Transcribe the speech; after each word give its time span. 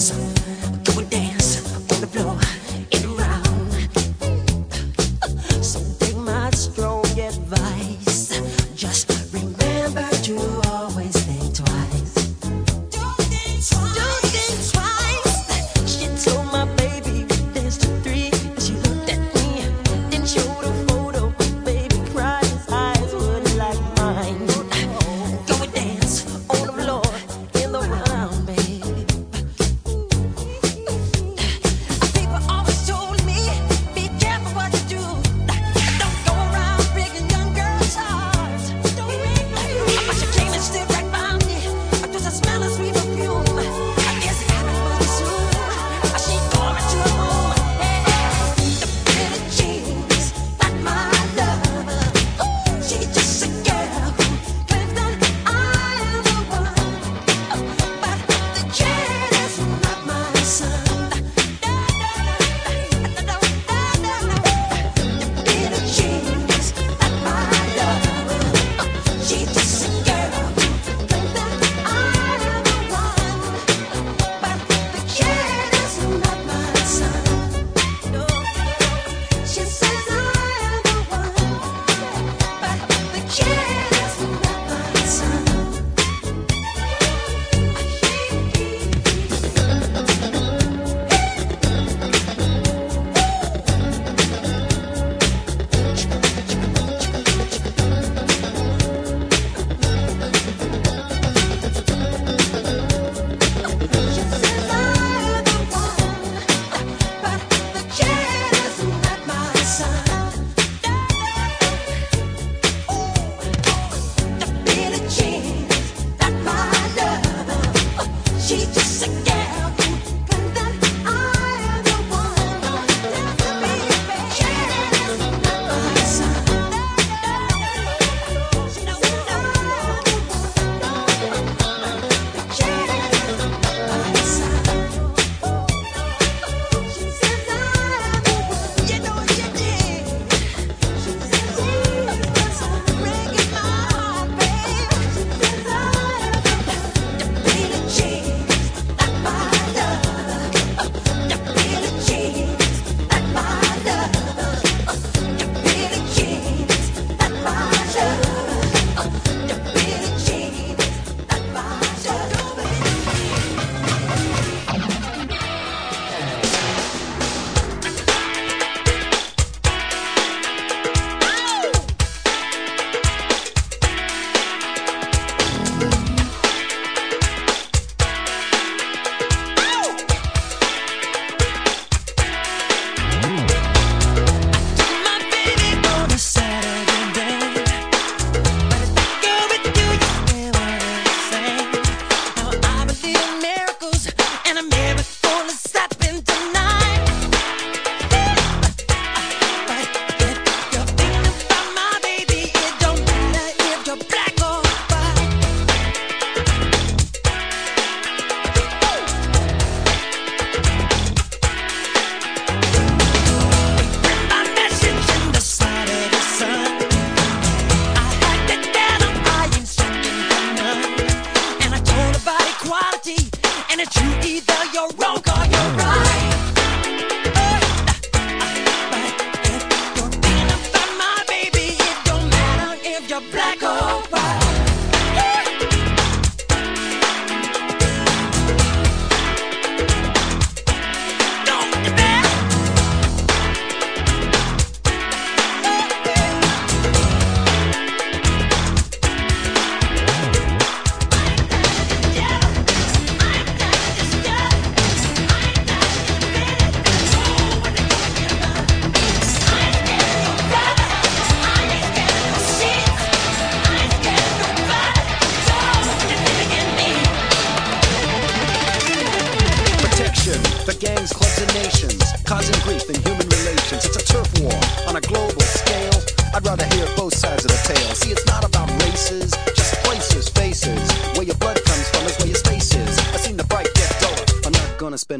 dance, 0.00 0.12
do 0.82 1.02
dance 1.10 1.92
on 1.92 2.00
the 2.00 2.06
floor. 2.06 2.59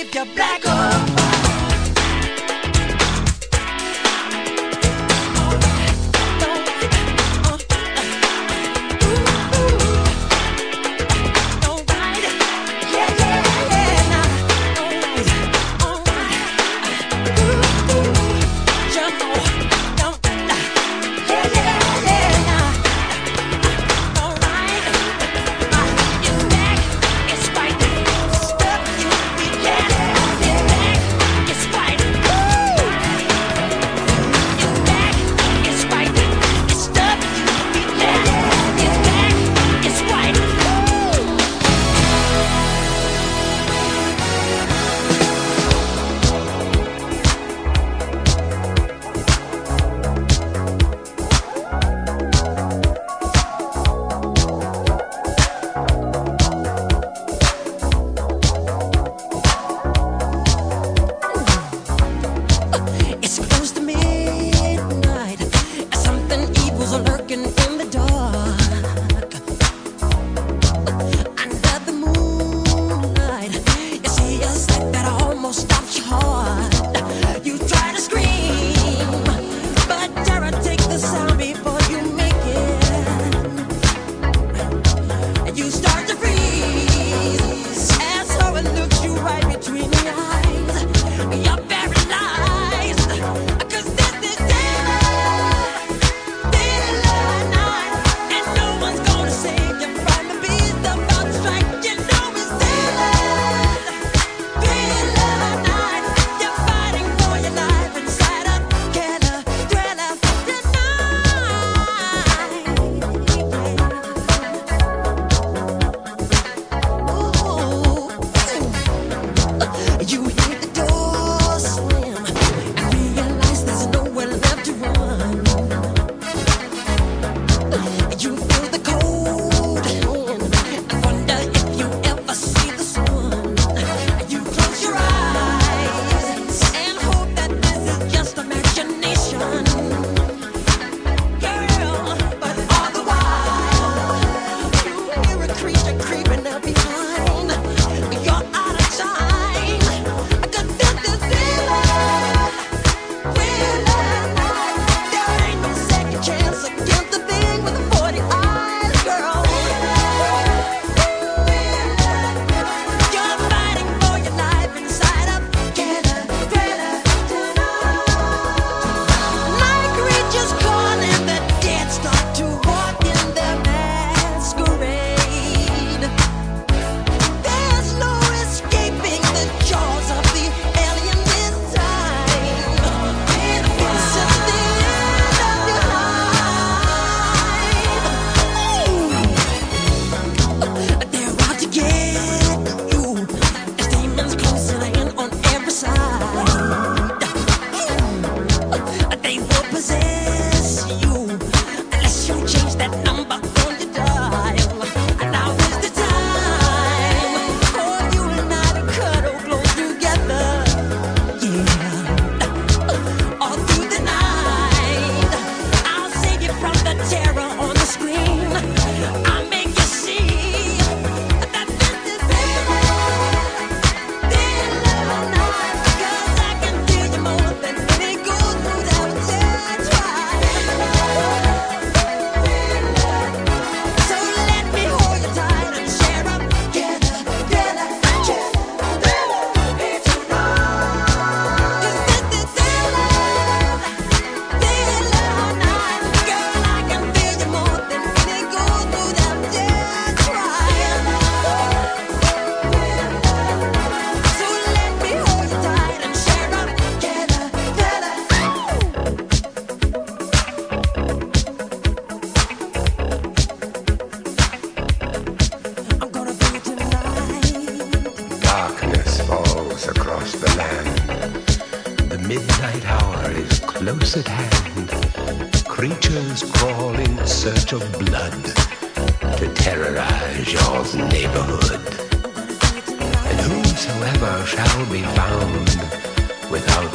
if 0.00 0.14
you're 0.14 0.24
black 0.26 0.64
or 0.64 0.97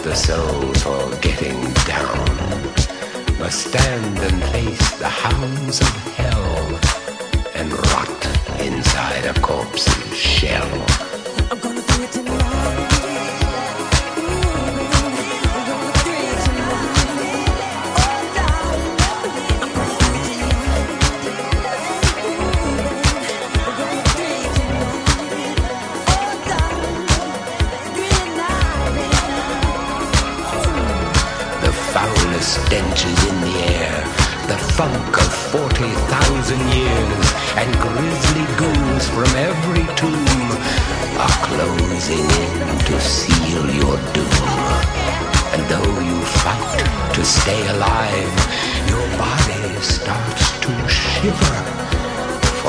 the 0.03 0.13
soul 0.13 0.73
for 0.73 1.15
getting 1.21 1.72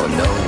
no 0.08 0.43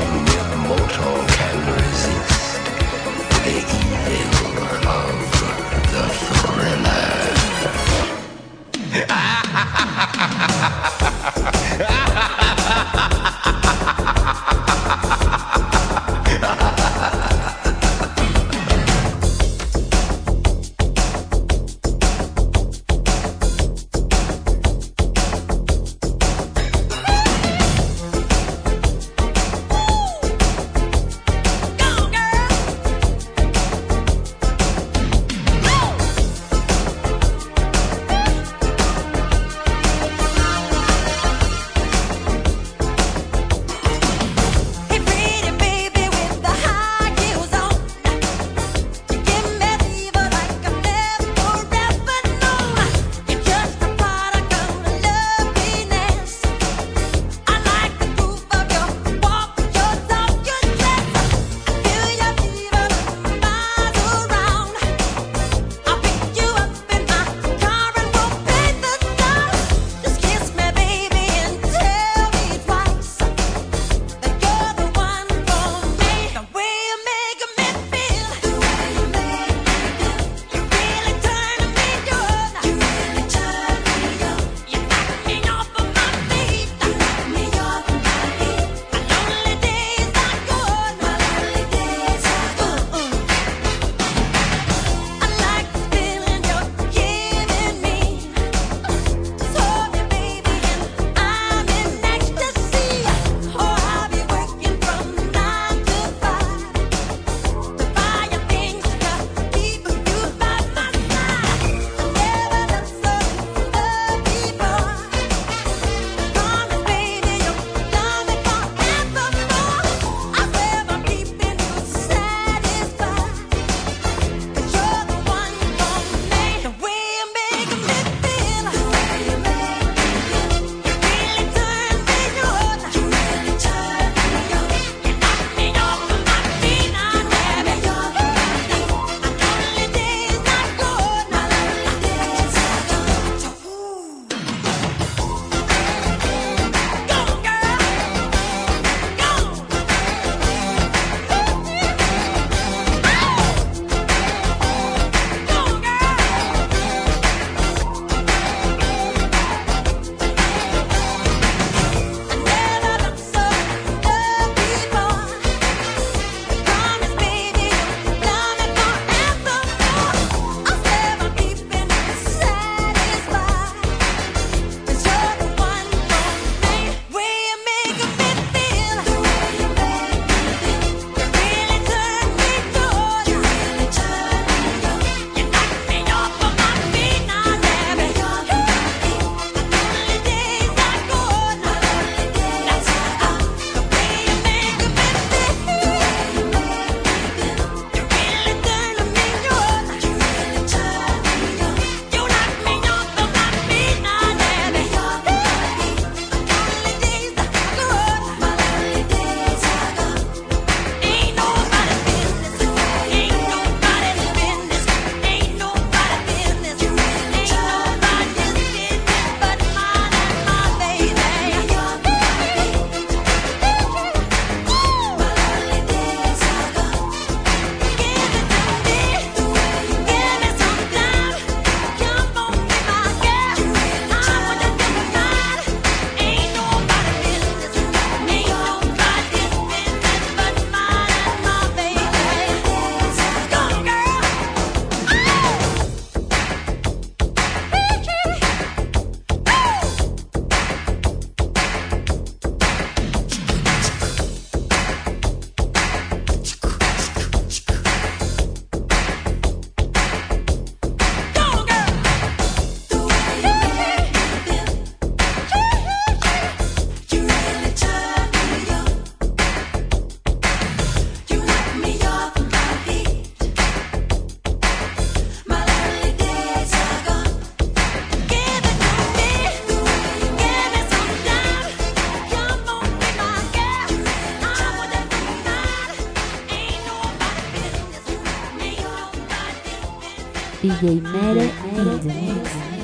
DJ 290.77 291.01
made 291.01 291.37
it. 291.39 292.76